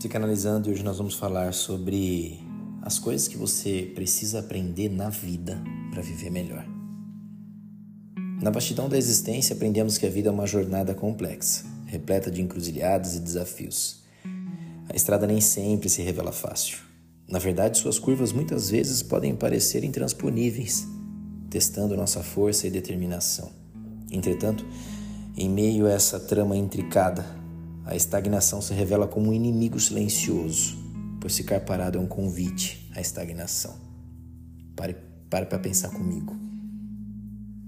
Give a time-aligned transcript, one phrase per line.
[0.00, 2.40] Psicanalizando, e hoje nós vamos falar sobre
[2.80, 6.66] as coisas que você precisa aprender na vida para viver melhor.
[8.40, 13.14] Na vastidão da existência, aprendemos que a vida é uma jornada complexa, repleta de encruzilhadas
[13.14, 14.02] e desafios.
[14.88, 16.78] A estrada nem sempre se revela fácil.
[17.28, 20.88] Na verdade, suas curvas muitas vezes podem parecer intransponíveis,
[21.50, 23.52] testando nossa força e determinação.
[24.10, 24.64] Entretanto,
[25.36, 27.38] em meio a essa trama intricada,
[27.90, 30.78] a estagnação se revela como um inimigo silencioso,
[31.20, 33.74] pois ficar parado é um convite à estagnação.
[34.76, 34.96] Pare
[35.28, 36.36] para pensar comigo.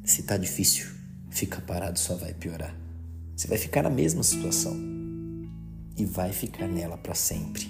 [0.04, 0.86] Se tá difícil,
[1.28, 2.72] fica parado só vai piorar.
[3.36, 4.76] Você vai ficar na mesma situação
[5.96, 7.68] e vai ficar nela para sempre.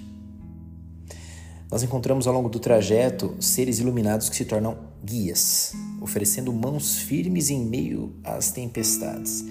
[1.71, 7.49] Nós encontramos ao longo do trajeto seres iluminados que se tornam guias, oferecendo mãos firmes
[7.49, 9.43] em meio às tempestades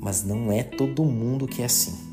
[0.00, 2.09] mas não é todo mundo que é assim.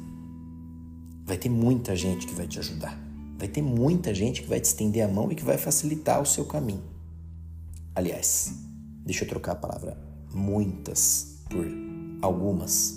[1.27, 2.97] Vai ter muita gente que vai te ajudar.
[3.37, 6.25] Vai ter muita gente que vai te estender a mão e que vai facilitar o
[6.25, 6.81] seu caminho.
[7.93, 8.53] Aliás,
[9.05, 9.95] deixa eu trocar a palavra
[10.33, 11.67] muitas por
[12.21, 12.95] algumas,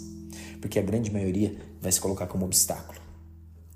[0.60, 3.00] porque a grande maioria vai se colocar como obstáculo.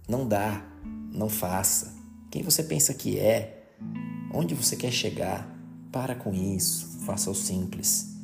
[0.08, 0.64] Não dá,
[1.12, 1.92] não faça.
[2.30, 3.74] Quem você pensa que é?
[4.32, 5.52] Onde você quer chegar?
[5.92, 8.14] Para com isso, faça o simples.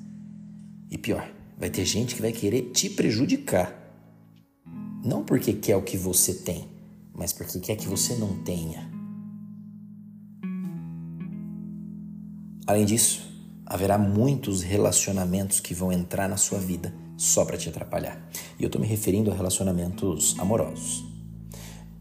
[0.90, 3.79] E pior, Vai ter gente que vai querer te prejudicar.
[5.02, 6.68] Não porque quer o que você tem,
[7.14, 8.90] mas porque quer que você não tenha.
[12.66, 13.22] Além disso,
[13.64, 18.28] haverá muitos relacionamentos que vão entrar na sua vida só para te atrapalhar.
[18.58, 21.04] E eu estou me referindo a relacionamentos amorosos.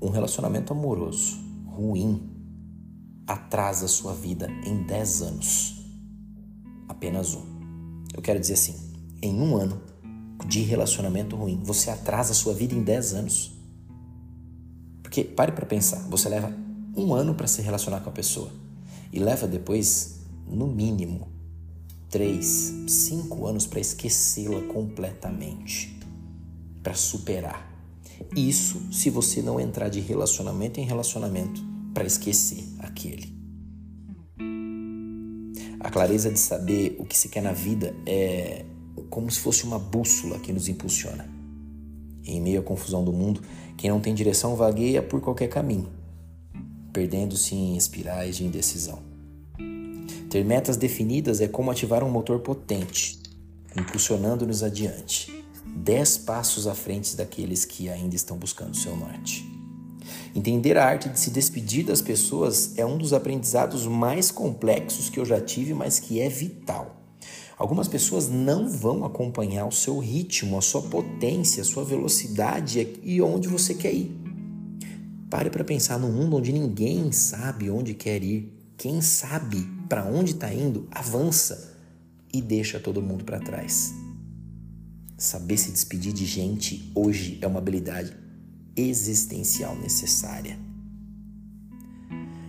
[0.01, 2.29] Um relacionamento amoroso ruim
[3.25, 5.85] atrasa a sua vida em 10 anos.
[6.87, 7.43] Apenas um.
[8.13, 8.75] Eu quero dizer assim:
[9.21, 9.81] em um ano
[10.45, 13.51] de relacionamento ruim, você atrasa a sua vida em 10 anos.
[15.01, 16.53] Porque pare para pensar, você leva
[16.95, 18.51] um ano para se relacionar com a pessoa
[19.11, 21.27] e leva depois, no mínimo,
[22.09, 22.45] 3,
[22.87, 25.99] 5 anos para esquecê-la completamente,
[26.81, 27.67] para superar.
[28.35, 31.63] Isso se você não entrar de relacionamento em relacionamento
[31.93, 33.37] para esquecer aquele.
[35.79, 38.65] A clareza de saber o que se quer na vida é
[39.09, 41.27] como se fosse uma bússola que nos impulsiona.
[42.25, 43.41] Em meio à confusão do mundo,
[43.77, 45.89] quem não tem direção vagueia por qualquer caminho,
[46.93, 48.99] perdendo-se em espirais de indecisão.
[50.29, 53.19] Ter metas definidas é como ativar um motor potente,
[53.75, 55.43] impulsionando-nos adiante,
[55.75, 59.43] dez passos à frente daqueles que ainda estão buscando seu norte.
[60.35, 65.19] Entender a arte de se despedir das pessoas é um dos aprendizados mais complexos que
[65.19, 66.95] eu já tive, mas que é vital.
[67.59, 73.21] Algumas pessoas não vão acompanhar o seu ritmo, a sua potência, a sua velocidade e
[73.21, 74.17] onde você quer ir.
[75.29, 78.57] Pare para pensar num mundo onde ninguém sabe onde quer ir.
[78.77, 81.77] Quem sabe para onde está indo, avança
[82.33, 83.93] e deixa todo mundo para trás.
[85.17, 88.15] Saber se despedir de gente hoje é uma habilidade
[88.73, 90.57] existencial necessária.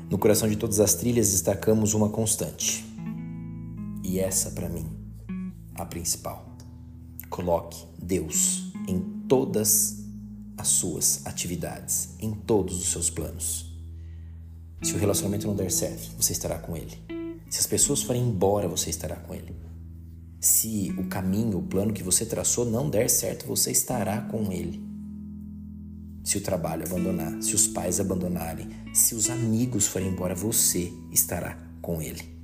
[0.09, 2.85] No coração de todas as trilhas destacamos uma constante.
[4.05, 5.00] E essa para mim
[5.81, 6.57] a principal.
[7.29, 9.99] Coloque Deus em todas
[10.57, 13.71] as suas atividades, em todos os seus planos.
[14.83, 16.97] Se o relacionamento não der certo, você estará com ele.
[17.49, 19.55] Se as pessoas forem embora, você estará com ele.
[20.41, 24.83] Se o caminho, o plano que você traçou não der certo, você estará com ele.
[26.25, 31.59] Se o trabalho abandonar, se os pais abandonarem, se os amigos forem embora, você estará
[31.83, 32.40] com ele.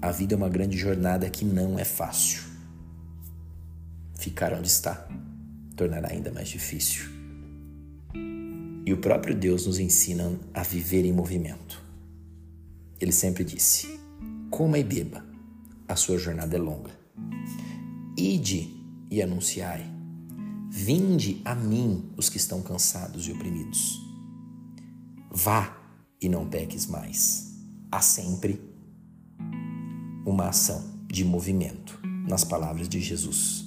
[0.00, 2.42] A vida é uma grande jornada que não é fácil.
[4.14, 5.08] Ficar onde está
[5.76, 7.08] tornará ainda mais difícil.
[8.86, 11.82] E o próprio Deus nos ensina a viver em movimento.
[13.00, 13.98] Ele sempre disse:
[14.50, 15.24] coma e beba,
[15.88, 16.96] a sua jornada é longa.
[18.16, 18.68] Ide
[19.10, 19.84] e anunciai.
[20.70, 24.00] Vinde a mim os que estão cansados e oprimidos.
[25.28, 25.76] Vá
[26.20, 27.52] e não peques mais.
[27.90, 28.67] Há sempre
[30.28, 31.98] uma ação de movimento
[32.28, 33.64] nas palavras de Jesus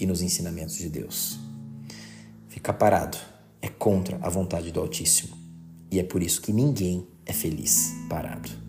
[0.00, 1.38] e nos ensinamentos de Deus.
[2.48, 3.18] Ficar parado
[3.60, 5.36] é contra a vontade do Altíssimo
[5.90, 8.67] e é por isso que ninguém é feliz parado.